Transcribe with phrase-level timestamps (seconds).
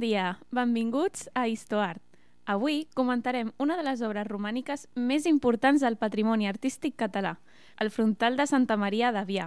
[0.00, 2.02] dia, benvinguts a Histoart.
[2.44, 7.38] Avui comentarem una de les obres romàniques més importants del patrimoni artístic català,
[7.80, 9.46] el frontal de Santa Maria d'Avià.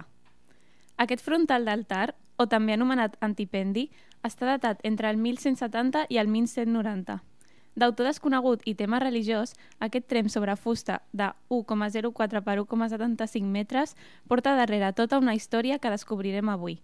[0.96, 3.90] Aquest frontal d'altar, o també anomenat antipendi,
[4.24, 7.20] està datat entre el 1170 i el 1190.
[7.76, 13.94] D'autor desconegut i tema religiós, aquest trem sobre fusta de 1,04 per 1,75 metres
[14.26, 16.80] porta darrere tota una història que descobrirem avui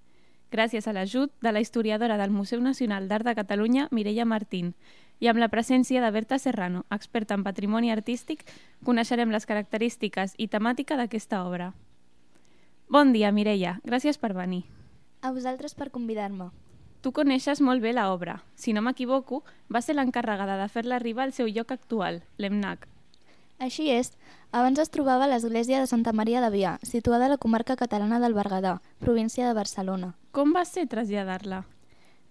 [0.53, 4.75] gràcies a l'ajut de la historiadora del Museu Nacional d'Art de Catalunya, Mireia Martín,
[5.19, 8.45] i amb la presència de Berta Serrano, experta en patrimoni artístic,
[8.85, 11.73] coneixerem les característiques i temàtica d'aquesta obra.
[12.93, 13.79] Bon dia, Mireia.
[13.89, 14.67] Gràcies per venir.
[15.23, 16.51] A vosaltres per convidar-me.
[17.01, 18.43] Tu coneixes molt bé l'obra.
[18.55, 19.41] Si no m'equivoco,
[19.73, 22.92] va ser l'encarregada de fer-la arribar al seu lloc actual, l'EMNAC.
[23.59, 24.13] Així és,
[24.53, 28.81] abans es trobava l'església de Santa Maria d'Avià, situada a la comarca catalana del Berguedà,
[28.99, 30.15] província de Barcelona.
[30.33, 31.65] Com va ser traslladar-la?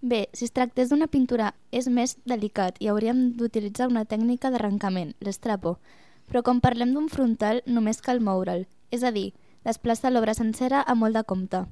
[0.01, 5.13] Bé, si es tractés d'una pintura és més delicat i hauríem d'utilitzar una tècnica d'arrencament,
[5.21, 5.75] l'estrapo.
[6.27, 9.31] Però com parlem d'un frontal, només cal moure'l, és a dir,
[9.63, 11.65] desplaçar l'obra sencera a molt de compte.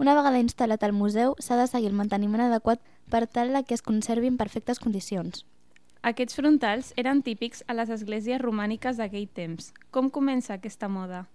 [0.00, 2.80] Una vegada instal·lat al museu, s'ha de seguir el manteniment adequat
[3.12, 5.44] per tal que es conservi en perfectes condicions.
[6.00, 9.74] Aquests frontals eren típics a les esglésies romàniques d'aquell temps.
[9.92, 11.26] Com comença aquesta moda?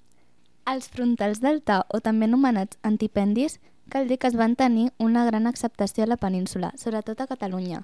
[0.65, 3.59] Els frontals d'altar, o també anomenats antipendis,
[3.93, 7.83] cal dir que es van tenir una gran acceptació a la península, sobretot a Catalunya.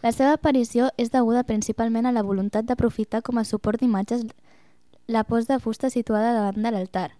[0.00, 4.24] La seva aparició és deguda principalment a la voluntat d'aprofitar com a suport d'imatges
[5.06, 7.10] la post de fusta situada davant de l'altar.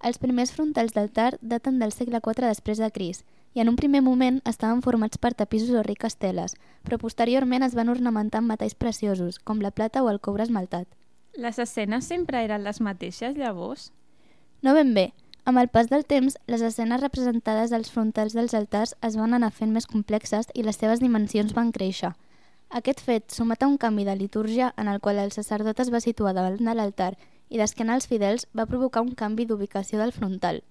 [0.00, 4.02] Els primers frontals d'altar daten del segle IV després de Cris i en un primer
[4.02, 8.74] moment estaven formats per tapissos o riques teles, però posteriorment es van ornamentar amb metalls
[8.74, 10.88] preciosos, com la plata o el coure esmaltat.
[11.34, 13.92] Les escenes sempre eren les mateixes, llavors?
[14.62, 15.12] No ben bé.
[15.44, 19.50] Amb el pas del temps, les escenes representades als frontals dels altars es van anar
[19.52, 22.14] fent més complexes i les seves dimensions van créixer.
[22.70, 26.00] Aquest fet, sumat a un canvi de litúrgia en el qual el sacerdot es va
[26.00, 27.12] situar davant de l'altar
[27.50, 30.62] i d'esquena als fidels, va provocar un canvi d'ubicació del frontal.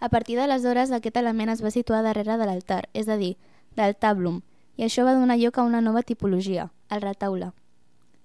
[0.00, 3.34] A partir d'aleshores, aquest element es va situar darrere de l'altar, és a dir,
[3.76, 4.40] del tablum,
[4.80, 7.50] i això va donar lloc a una nova tipologia, el retaule.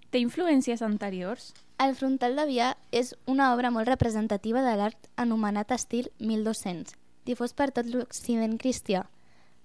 [0.09, 1.51] Té influències anteriors?
[1.83, 6.95] El frontal d'Avià és una obra molt representativa de l'art anomenat estil 1200,
[7.27, 9.03] difós per tot l'Occident cristià.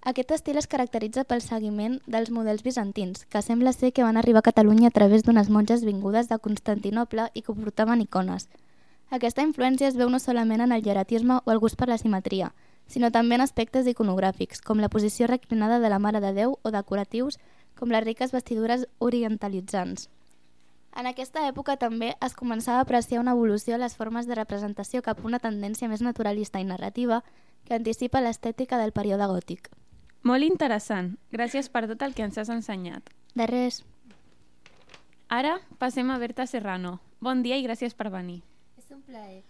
[0.02, 4.42] Aquest estil es caracteritza pel seguiment dels models bizantins, que sembla ser que van arribar
[4.42, 8.48] a Catalunya a través d'unes monges vingudes de Constantinople i que portaven icones,
[9.10, 12.52] aquesta influència es veu no solament en el hieratisme o el gust per la simetria,
[12.86, 16.70] sinó també en aspectes iconogràfics, com la posició reclinada de la Mare de Déu o
[16.70, 17.38] decoratius,
[17.74, 20.08] com les riques vestidures orientalitzants.
[20.94, 25.02] En aquesta època també es començava a apreciar una evolució a les formes de representació
[25.02, 27.22] cap a una tendència més naturalista i narrativa
[27.64, 29.70] que anticipa l'estètica del període gòtic.
[30.22, 31.16] Molt interessant.
[31.32, 33.10] Gràcies per tot el que ens has ensenyat.
[33.34, 33.82] De res.
[35.28, 36.98] Ara passem a Berta Serrano.
[37.20, 38.42] Bon dia i gràcies per venir
[38.92, 39.42] un plaer.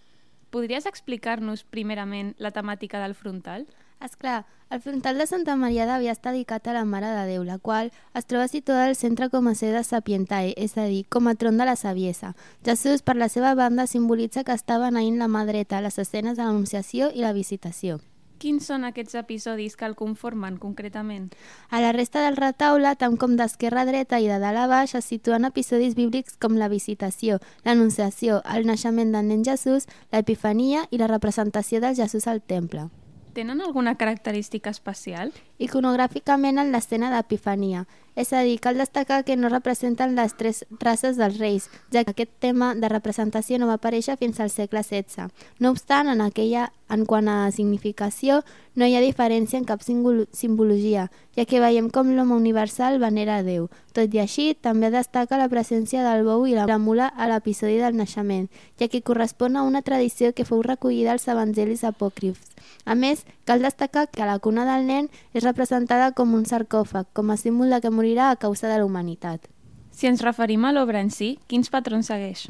[0.50, 3.68] Podries explicar-nos primerament la temàtica del frontal?
[4.00, 7.44] És clar, el frontal de Santa Maria d'Avia està dedicat a la Mare de Déu,
[7.44, 11.28] la qual es troba situada al centre com a de sapientae, és a dir, com
[11.28, 12.34] a tron de la saviesa.
[12.64, 16.44] Jesús, per la seva banda, simbolitza que està beneint la mà dreta les escenes de
[16.44, 18.00] l'Anunciació i la Visitació.
[18.40, 21.26] Quins són aquests episodis que el conformen concretament?
[21.68, 24.94] A la resta del retaule, tant com d'esquerra a dreta i de dalt a baix,
[24.96, 27.36] es situen episodis bíblics com la visitació,
[27.68, 32.88] l'anunciació, el naixement del nen Jesús, l'epifania i la representació del Jesús al temple.
[33.36, 35.34] Tenen alguna característica especial?
[35.60, 37.84] Iconogràficament en l'escena d'Epifania,
[38.16, 42.12] és a dir, cal destacar que no representen les tres races dels reis, ja que
[42.12, 45.30] aquest tema de representació no va aparèixer fins al segle XVI.
[45.58, 48.42] No obstant, en aquella, en quant a significació,
[48.74, 51.06] no hi ha diferència en cap simbologia,
[51.36, 53.68] ja que veiem com l'home universal venera a Déu.
[53.94, 57.96] Tot i així, també destaca la presència del bou i la mula a l'episodi del
[57.96, 58.48] naixement,
[58.78, 62.56] ja que correspon a una tradició que fou recollida als evangelis apòcrifs.
[62.84, 67.32] A més, cal destacar que la cuna del nen és representada com un sarcòfag, com
[67.34, 69.48] a símbol de que morirà a causa de la humanitat.
[69.90, 72.44] Si ens referim a l'obra en si, quins patrons segueix?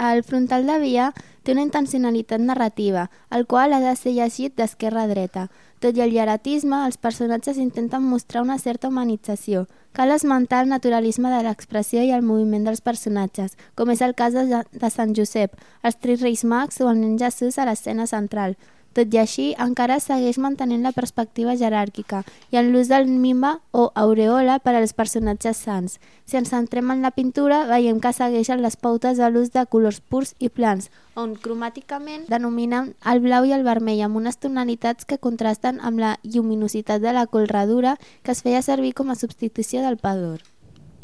[0.00, 1.10] El frontal de via
[1.44, 5.42] té una intencionalitat narrativa, el qual ha de ser llegit d'esquerra a dreta.
[5.84, 9.66] Tot i el hieratisme, els personatges intenten mostrar una certa humanització.
[9.92, 14.32] Cal esmentar el naturalisme de l'expressió i el moviment dels personatges, com és el cas
[14.32, 18.56] de, de Sant Josep, els tres reis mags o el nen Jesús a l'escena central.
[18.96, 23.90] Tot i així, encara segueix mantenint la perspectiva jeràrquica i en l'ús del mima o
[23.92, 25.98] aureola per als personatges sants.
[26.24, 30.00] Si ens centrem en la pintura, veiem que segueixen les pautes de l'ús de colors
[30.00, 35.20] purs i plans, on cromàticament denominen el blau i el vermell amb unes tonalitats que
[35.20, 40.00] contrasten amb la lluminositat de la colradura que es feia servir com a substitució del
[40.00, 40.40] pador.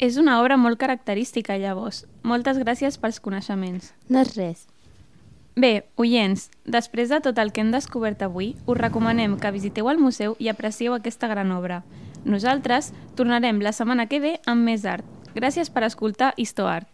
[0.01, 2.07] És una obra molt característica, llavors.
[2.25, 3.93] Moltes gràcies pels coneixements.
[4.09, 4.65] No és res.
[5.55, 10.01] Bé, oients, després de tot el que hem descobert avui, us recomanem que visiteu el
[10.01, 11.83] museu i aprecieu aquesta gran obra.
[12.25, 15.05] Nosaltres tornarem la setmana que ve amb més art.
[15.37, 16.92] Gràcies per escoltar HistoArt.